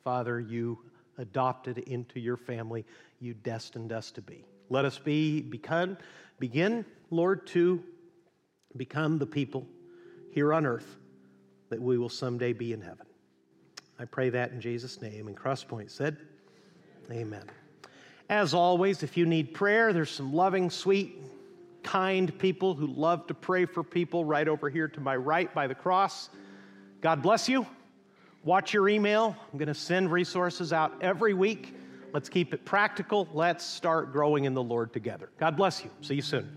[0.03, 0.79] Father, you
[1.17, 2.85] adopted into your family,
[3.19, 4.43] you destined us to be.
[4.69, 5.97] Let us be become
[6.43, 7.81] Begin, Lord, to
[8.75, 9.65] become the people
[10.29, 10.97] here on earth
[11.69, 13.05] that we will someday be in heaven.
[13.97, 15.29] I pray that in Jesus' name.
[15.29, 16.17] And Crosspoint said,
[17.09, 17.45] Amen.
[18.27, 21.15] As always, if you need prayer, there's some loving, sweet,
[21.81, 25.67] kind people who love to pray for people right over here to my right by
[25.67, 26.29] the cross.
[26.99, 27.65] God bless you.
[28.43, 29.33] Watch your email.
[29.49, 31.73] I'm going to send resources out every week.
[32.13, 33.27] Let's keep it practical.
[33.33, 35.29] Let's start growing in the Lord together.
[35.39, 35.89] God bless you.
[36.01, 36.55] See you soon.